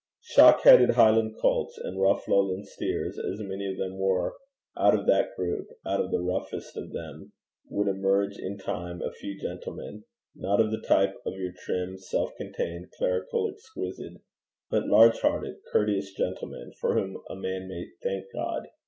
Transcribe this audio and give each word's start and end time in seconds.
Shock 0.23 0.63
headed 0.63 0.89
Highland 0.95 1.35
colts, 1.39 1.77
and 1.77 2.01
rough 2.01 2.27
Lowland 2.27 2.65
steers 2.67 3.19
as 3.19 3.39
many 3.41 3.67
of 3.69 3.77
them 3.77 3.99
were, 3.99 4.35
out 4.75 4.95
of 4.97 5.05
that 5.05 5.35
group, 5.35 5.67
out 5.85 5.99
of 6.01 6.09
the 6.09 6.23
roughest 6.23 6.75
of 6.75 6.91
them, 6.91 7.33
would 7.69 7.87
emerge 7.87 8.35
in 8.39 8.57
time 8.57 9.03
a 9.03 9.11
few 9.11 9.39
gentlemen 9.39 10.03
not 10.35 10.59
of 10.59 10.71
the 10.71 10.81
type 10.81 11.17
of 11.23 11.35
your 11.35 11.53
trim, 11.55 11.99
self 11.99 12.35
contained, 12.35 12.89
clerical 12.97 13.47
exquisite 13.47 14.13
but 14.71 14.87
large 14.87 15.19
hearted, 15.19 15.57
courteous 15.71 16.15
gentlemen, 16.15 16.71
for 16.81 16.95
whom 16.95 17.21
a 17.29 17.35
man 17.35 17.67
may 17.67 17.85
thank 18.01 18.25
God. 18.33 18.69